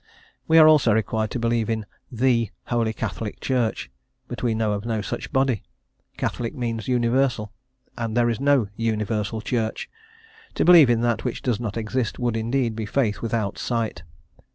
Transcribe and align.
We 0.47 0.57
are 0.57 0.67
also 0.67 0.93
required 0.93 1.29
to 1.29 1.37
believe 1.39 1.69
in 1.69 1.85
"the" 2.11 2.49
Holy 2.65 2.91
Catholic 2.91 3.39
Church, 3.39 3.91
but 4.27 4.41
we 4.41 4.55
know 4.55 4.71
of 4.73 4.83
no 4.83 4.99
such 5.03 5.31
body. 5.31 5.61
Catholic 6.17 6.55
means 6.55 6.87
universal, 6.87 7.53
and 7.99 8.17
there 8.17 8.27
is 8.27 8.39
no 8.39 8.67
universal 8.75 9.41
Church: 9.41 9.91
to 10.55 10.65
believe 10.65 10.89
in 10.89 11.01
that 11.01 11.23
which 11.23 11.43
does 11.43 11.59
not 11.59 11.77
exist 11.77 12.17
would, 12.17 12.35
indeed, 12.35 12.75
be 12.75 12.87
faith 12.87 13.21
without 13.21 13.59
sight. 13.59 14.01